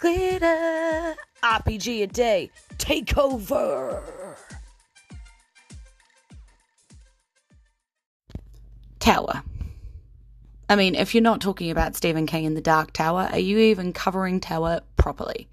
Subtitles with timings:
[0.00, 1.16] glitter.
[1.42, 2.50] RPG a day.
[2.78, 4.02] Take over.
[8.98, 9.42] Tower.
[10.68, 13.58] I mean, if you're not talking about Stephen King in The Dark Tower, are you
[13.58, 15.48] even covering Tower properly?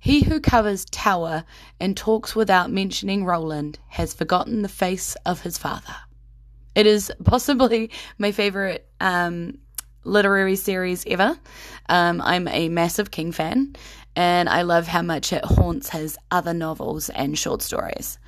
[0.00, 1.44] He who covers Tower
[1.80, 5.94] and talks without mentioning Roland has forgotten the face of his father.
[6.74, 9.58] It is possibly my favorite um,
[10.04, 11.38] literary series ever.
[11.88, 13.74] Um, I'm a massive King fan,
[14.16, 18.18] and I love how much it haunts his other novels and short stories.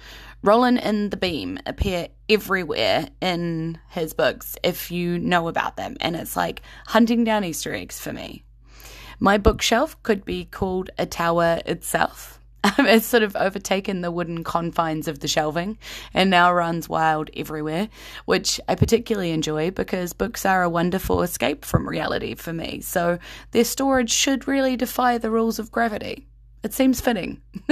[0.42, 6.16] Roland and the Beam appear everywhere in his books if you know about them, and
[6.16, 8.44] it's like hunting down Easter eggs for me.
[9.18, 12.40] My bookshelf could be called a tower itself.
[12.64, 15.78] Um, it's sort of overtaken the wooden confines of the shelving
[16.12, 17.88] and now runs wild everywhere,
[18.24, 22.80] which I particularly enjoy because books are a wonderful escape from reality for me.
[22.80, 23.18] So
[23.52, 26.26] their storage should really defy the rules of gravity.
[26.64, 27.40] It seems fitting.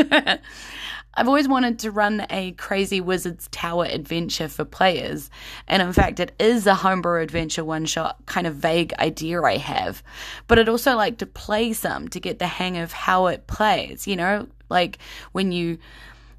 [1.17, 5.31] I've always wanted to run a crazy wizard's tower adventure for players,
[5.69, 9.59] and in fact, it is a homebrew adventure one shot kind of vague idea I
[9.59, 10.03] have.
[10.49, 14.09] But I'd also like to play some to get the hang of how it plays,
[14.09, 14.99] you know, like
[15.33, 15.79] when you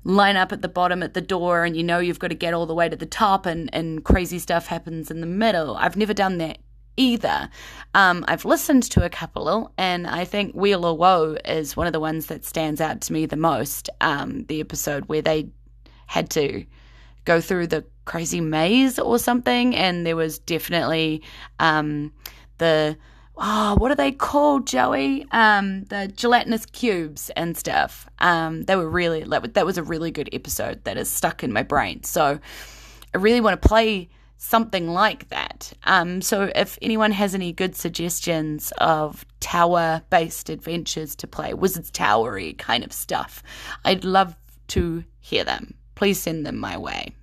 [0.03, 2.53] line up at the bottom at the door and you know you've got to get
[2.53, 5.75] all the way to the top and, and crazy stuff happens in the middle.
[5.75, 6.59] I've never done that
[6.97, 7.49] either.
[7.93, 11.93] Um, I've listened to a couple, and I think Wheel or Woe is one of
[11.93, 13.89] the ones that stands out to me the most.
[14.01, 15.49] Um, the episode where they
[16.07, 16.65] had to
[17.25, 21.23] go through the crazy maze or something, and there was definitely
[21.59, 22.13] um,
[22.59, 22.97] the
[23.37, 25.25] oh, what are they called, Joey?
[25.31, 28.07] Um, the gelatinous cubes and stuff.
[28.19, 31.63] Um, they were really that was a really good episode that is stuck in my
[31.63, 32.03] brain.
[32.03, 32.39] So
[33.13, 35.73] I really want to play something like that.
[35.83, 41.91] Um, so if anyone has any good suggestions of tower based adventures to play, Wizard's
[41.91, 43.41] Towery kind of stuff,
[43.83, 44.35] I'd love
[44.69, 45.75] to hear them.
[45.95, 47.15] Please send them my way.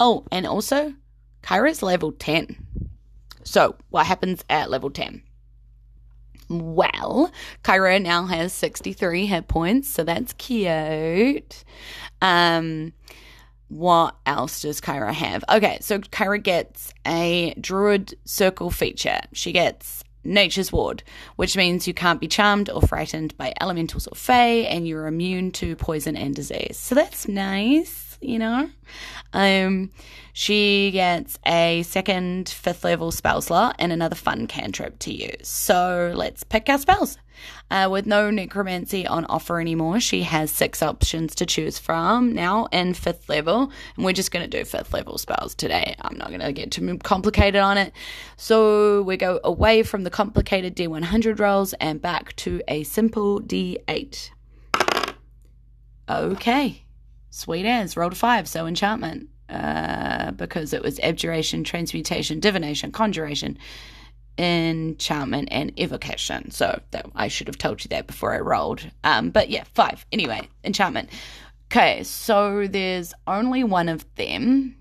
[0.00, 0.94] Oh, and also,
[1.42, 2.56] Kyra's level 10.
[3.44, 5.22] So, what happens at level 10?
[6.48, 7.30] Well,
[7.62, 11.64] Kyra now has 63 hit points, so that's cute.
[12.20, 12.92] Um,
[13.68, 15.44] what else does Kyra have?
[15.50, 19.20] Okay, so Kyra gets a Druid Circle feature.
[19.32, 21.02] She gets Nature's Ward,
[21.36, 25.50] which means you can't be charmed or frightened by elementals or fae, and you're immune
[25.52, 26.78] to poison and disease.
[26.78, 28.68] So that's nice, you know?
[29.32, 29.90] Um,
[30.32, 35.48] she gets a second fifth level spell slot and another fun cantrip to use.
[35.48, 37.18] So let's pick our spells.
[37.70, 42.66] Uh, with no necromancy on offer anymore, she has six options to choose from now
[42.66, 45.94] in fifth level, and we're just going to do fifth level spells today.
[46.00, 47.92] I'm not going to get too complicated on it.
[48.36, 54.30] So we go away from the complicated D100 rolls and back to a simple D8.
[56.08, 56.83] Okay.
[57.34, 57.96] Sweet as.
[57.96, 59.28] Rolled a five, so enchantment.
[59.48, 63.58] Uh, because it was abjuration, transmutation, divination, conjuration,
[64.38, 66.52] enchantment, and evocation.
[66.52, 68.88] So that, I should have told you that before I rolled.
[69.02, 70.06] Um, but yeah, five.
[70.12, 71.10] Anyway, enchantment.
[71.72, 74.76] Okay, so there's only one of them.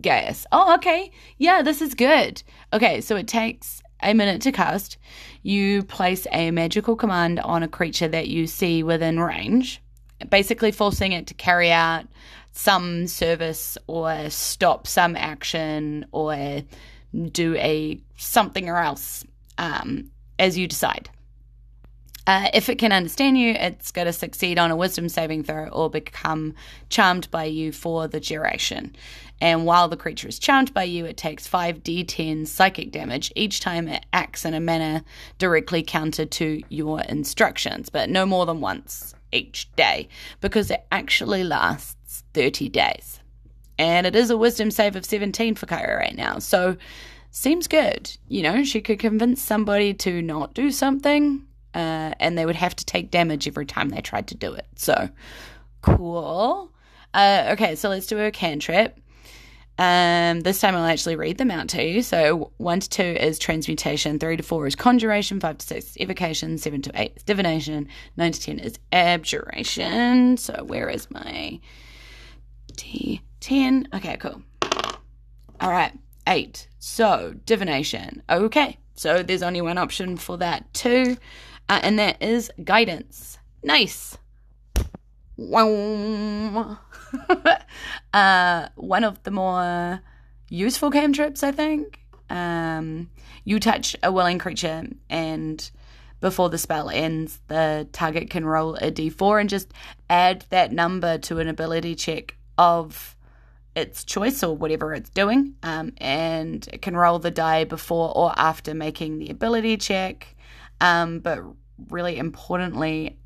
[0.00, 0.46] Geas.
[0.50, 1.12] Oh, okay.
[1.36, 2.42] Yeah, this is good.
[2.72, 4.96] Okay, so it takes a minute to cast.
[5.42, 9.82] You place a magical command on a creature that you see within range
[10.30, 12.06] basically forcing it to carry out
[12.52, 16.62] some service or stop some action or
[17.32, 19.24] do a something or else
[19.58, 21.10] um, as you decide.
[22.26, 25.68] Uh, if it can understand you, it's going to succeed on a wisdom saving throw
[25.68, 26.54] or become
[26.88, 28.96] charmed by you for the duration.
[29.42, 33.88] And while the creature is charmed by you, it takes 5d10 psychic damage each time
[33.88, 35.04] it acts in a manner
[35.38, 40.08] directly counter to your instructions, but no more than once each day
[40.40, 43.20] because it actually lasts 30 days.
[43.78, 46.38] And it is a wisdom save of 17 for Kyra right now.
[46.38, 46.76] So
[47.30, 48.16] seems good.
[48.28, 51.44] You know, she could convince somebody to not do something
[51.74, 54.66] uh, and they would have to take damage every time they tried to do it.
[54.76, 55.08] So
[55.82, 56.70] cool.
[57.12, 58.98] Uh, okay, so let's do a cantrip.
[59.76, 62.02] Um, this time I'll actually read them out to you.
[62.02, 65.96] So one to two is transmutation, three to four is conjuration, five to six is
[66.00, 70.36] evocation, seven to eight is divination, nine to ten is abjuration.
[70.36, 71.58] So where is my
[72.76, 73.88] D ten?
[73.92, 74.42] Okay, cool.
[75.60, 75.92] All right,
[76.28, 76.68] eight.
[76.78, 78.22] So divination.
[78.30, 81.16] Okay, so there's only one option for that too,
[81.68, 83.38] uh, and that is guidance.
[83.64, 84.18] Nice.
[85.36, 86.78] Wow.
[88.14, 90.00] Uh, one of the more
[90.48, 91.98] useful cantrips, I think.
[92.30, 93.10] Um,
[93.44, 95.70] you touch a willing creature, and
[96.20, 99.72] before the spell ends, the target can roll a d4 and just
[100.08, 103.16] add that number to an ability check of
[103.74, 105.56] its choice or whatever it's doing.
[105.64, 110.36] Um, and it can roll the die before or after making the ability check.
[110.80, 111.42] Um, but
[111.90, 113.18] really importantly,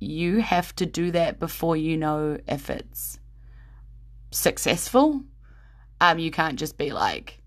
[0.00, 3.20] you have to do that before you know if it's
[4.32, 5.22] successful.
[6.00, 7.42] Um, you can't just be like,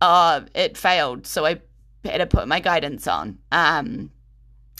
[0.00, 1.60] "Oh, it failed, so I
[2.02, 4.10] better put my guidance on." Um,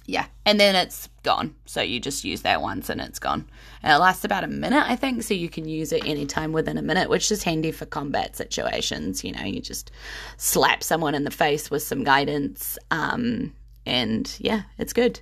[0.07, 1.57] yeah, and then it's gone.
[1.65, 3.49] So you just use that once and it's gone.
[3.83, 6.79] And it lasts about a minute, I think, so you can use it anytime within
[6.79, 9.25] a minute, which is handy for combat situations.
[9.25, 9.91] You know, you just
[10.37, 13.53] slap someone in the face with some guidance, um,
[13.85, 15.21] and yeah, it's good.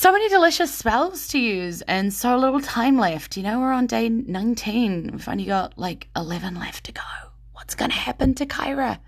[0.00, 3.36] So many delicious spells to use and so little time left.
[3.36, 5.10] You know, we're on day 19.
[5.10, 7.02] We've only got like 11 left to go.
[7.54, 9.00] What's going to happen to Kyra?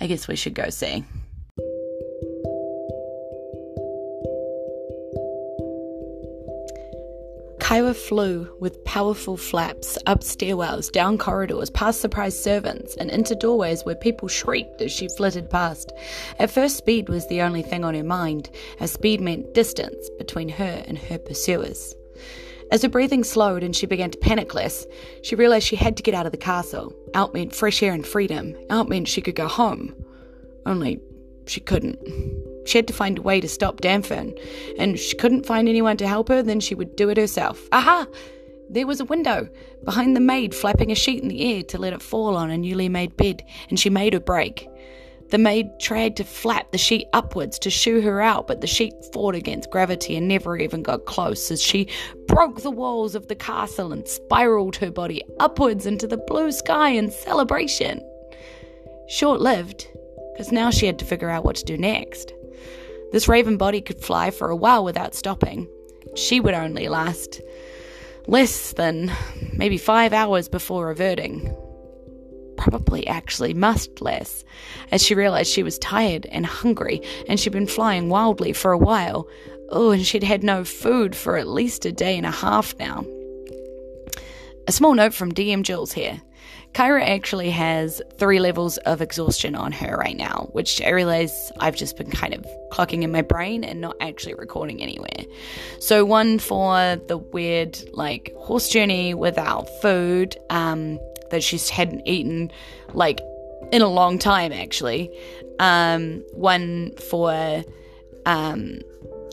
[0.00, 1.02] I guess we should go see.
[7.66, 13.84] Kyra flew with powerful flaps up stairwells, down corridors, past surprised servants, and into doorways
[13.84, 15.90] where people shrieked as she flitted past.
[16.38, 20.48] At first, speed was the only thing on her mind, as speed meant distance between
[20.48, 21.92] her and her pursuers.
[22.70, 24.86] As her breathing slowed and she began to panic less,
[25.24, 26.94] she realized she had to get out of the castle.
[27.14, 28.54] Out meant fresh air and freedom.
[28.70, 29.92] Out meant she could go home.
[30.66, 31.00] Only
[31.46, 31.98] she couldn't.
[32.66, 34.38] She had to find a way to stop Danfern,
[34.78, 37.68] and she couldn't find anyone to help her, then she would do it herself.
[37.72, 38.06] Aha!
[38.68, 39.48] There was a window
[39.84, 42.58] behind the maid flapping a sheet in the air to let it fall on a
[42.58, 44.68] newly made bed, and she made her break.
[45.30, 48.94] The maid tried to flap the sheet upwards to shoo her out, but the sheet
[49.12, 51.88] fought against gravity and never even got close as she
[52.28, 56.90] broke the walls of the castle and spiraled her body upwards into the blue sky
[56.90, 58.00] in celebration.
[59.08, 59.88] Short lived,
[60.32, 62.32] because now she had to figure out what to do next.
[63.12, 65.68] This raven body could fly for a while without stopping.
[66.14, 67.40] She would only last
[68.26, 69.12] less than
[69.52, 71.54] maybe five hours before reverting.
[72.56, 74.44] Probably actually must less,
[74.90, 78.78] as she realized she was tired and hungry and she'd been flying wildly for a
[78.78, 79.28] while.
[79.68, 83.04] Oh, and she'd had no food for at least a day and a half now.
[84.68, 86.20] A small note from DM Jules here.
[86.72, 91.76] Kyra actually has three levels of exhaustion on her right now, which I realize I've
[91.76, 95.24] just been kind of clocking in my brain and not actually recording anywhere.
[95.78, 100.98] So, one for the weird, like, horse journey without food um,
[101.30, 102.50] that she's hadn't eaten,
[102.92, 103.20] like,
[103.70, 105.16] in a long time, actually.
[105.60, 107.64] Um, one for,
[108.26, 108.80] um,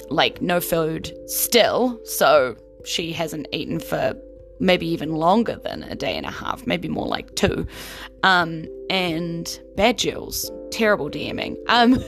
[0.10, 2.56] like, no food still, so
[2.86, 4.14] she hasn't eaten for
[4.60, 7.66] maybe even longer than a day and a half, maybe more like two.
[8.24, 11.58] Um, and bad Jules, terrible DMing.
[11.68, 12.04] Um,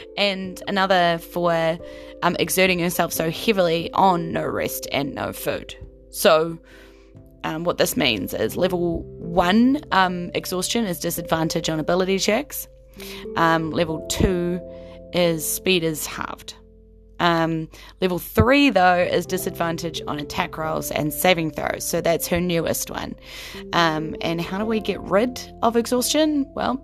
[0.16, 1.78] and another for
[2.22, 5.74] um, exerting herself so heavily on no rest and no food.
[6.10, 6.58] So,
[7.44, 12.66] um, what this means is level one um, exhaustion is disadvantage on ability checks.
[13.36, 14.60] Um, level two
[15.12, 16.54] is speed is halved.
[17.20, 17.68] Um,
[18.00, 21.84] level three, though, is disadvantage on attack rolls and saving throws.
[21.84, 23.14] So that's her newest one.
[23.72, 26.46] Um, and how do we get rid of exhaustion?
[26.54, 26.82] Well,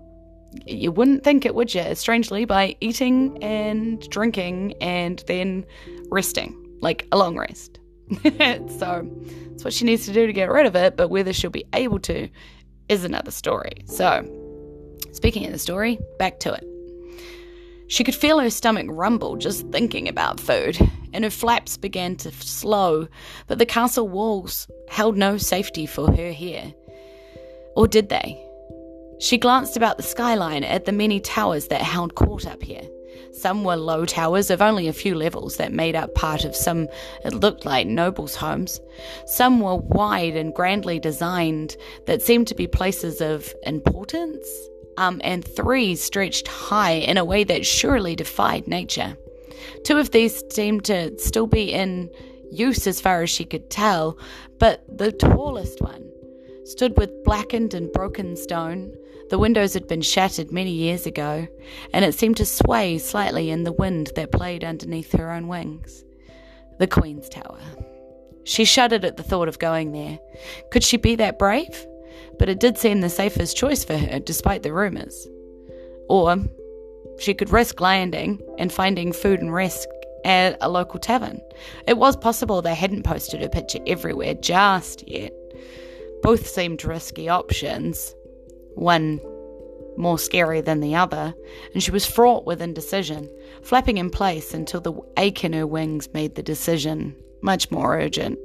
[0.65, 1.95] you wouldn't think it, would you?
[1.95, 5.65] Strangely, by eating and drinking and then
[6.09, 7.79] resting, like a long rest.
[8.23, 9.09] so
[9.51, 11.65] that's what she needs to do to get rid of it, but whether she'll be
[11.73, 12.29] able to
[12.89, 13.83] is another story.
[13.85, 14.27] So,
[15.11, 16.72] speaking of the story, back to it.
[17.87, 20.77] She could feel her stomach rumble just thinking about food,
[21.13, 23.07] and her flaps began to slow,
[23.47, 26.73] but the castle walls held no safety for her here.
[27.75, 28.39] Or did they?
[29.19, 32.83] She glanced about the skyline at the many towers that held court up here.
[33.31, 36.87] Some were low towers of only a few levels that made up part of some,
[37.23, 38.79] it looked like nobles' homes.
[39.25, 41.75] Some were wide and grandly designed
[42.05, 44.47] that seemed to be places of importance
[44.97, 49.17] um, and three stretched high in a way that surely defied nature.
[49.83, 52.09] Two of these seemed to still be in
[52.51, 54.17] use as far as she could tell,
[54.59, 56.09] but the tallest one
[56.65, 58.93] stood with blackened and broken stone.
[59.29, 61.47] The windows had been shattered many years ago,
[61.93, 66.03] and it seemed to sway slightly in the wind that played underneath her own wings.
[66.79, 67.59] The Queen's Tower.
[68.43, 70.19] She shuddered at the thought of going there.
[70.71, 71.85] Could she be that brave?
[72.39, 75.27] But it did seem the safest choice for her, despite the rumours.
[76.09, 76.37] Or
[77.19, 79.87] she could risk landing and finding food and rest
[80.25, 81.41] at a local tavern.
[81.87, 85.33] It was possible they hadn't posted her picture everywhere just yet.
[86.21, 88.15] Both seemed risky options,
[88.75, 89.19] one
[89.97, 91.33] more scary than the other,
[91.73, 93.29] and she was fraught with indecision,
[93.61, 98.39] flapping in place until the ache in her wings made the decision much more urgent.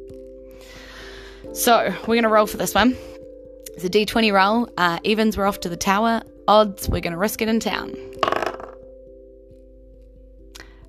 [1.55, 2.97] So, we're going to roll for this one.
[3.81, 4.69] It's a d20 roll.
[4.77, 6.21] Uh, evens, we're off to the tower.
[6.49, 7.95] Odds, we're going to risk it in town.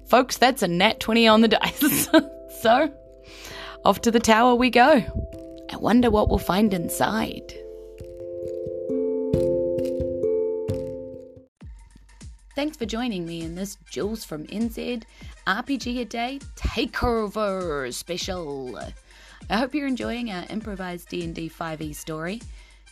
[0.07, 2.09] Folks, that's a nat 20 on the dice.
[2.61, 2.91] so,
[3.85, 5.03] off to the tower we go.
[5.71, 7.53] I wonder what we'll find inside.
[12.55, 15.03] Thanks for joining me in this Jules from NZ
[15.45, 18.79] RPG a Day Takeover special.
[19.47, 22.41] I hope you're enjoying our improvised D&D 5e story.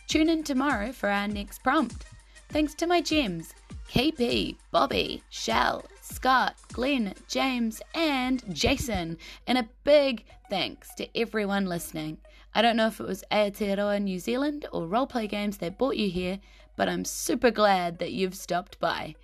[0.08, 2.06] Tune in tomorrow for our next prompt.
[2.48, 3.52] Thanks to my gems,
[3.92, 9.18] KP, Bobby, Shell, Scott, Glenn, James, and Jason.
[9.46, 12.16] And a big thanks to everyone listening.
[12.54, 16.08] I don't know if it was Aotearoa New Zealand or Roleplay Games that brought you
[16.08, 16.40] here,
[16.74, 19.14] but I'm super glad that you've stopped by.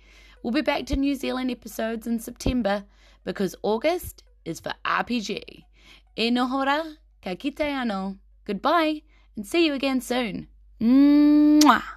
[0.43, 2.83] We'll be back to New Zealand episodes in September
[3.23, 5.63] because August is for RPG.
[6.15, 8.17] E nohora, ka kite ano.
[8.45, 9.01] Goodbye,
[9.35, 10.47] and see you again soon.
[10.79, 11.94] 嗯哇。